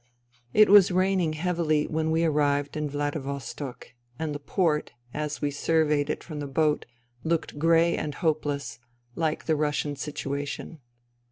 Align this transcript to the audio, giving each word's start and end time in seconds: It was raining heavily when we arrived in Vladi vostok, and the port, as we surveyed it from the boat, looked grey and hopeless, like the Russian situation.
It 0.51 0.67
was 0.67 0.89
raining 0.89 1.33
heavily 1.33 1.85
when 1.85 2.09
we 2.09 2.23
arrived 2.23 2.75
in 2.75 2.89
Vladi 2.89 3.19
vostok, 3.21 3.89
and 4.17 4.33
the 4.33 4.39
port, 4.39 4.93
as 5.13 5.43
we 5.43 5.51
surveyed 5.51 6.09
it 6.09 6.23
from 6.23 6.39
the 6.39 6.47
boat, 6.47 6.87
looked 7.23 7.59
grey 7.59 7.95
and 7.95 8.15
hopeless, 8.15 8.79
like 9.13 9.45
the 9.45 9.55
Russian 9.55 9.95
situation. 9.95 10.79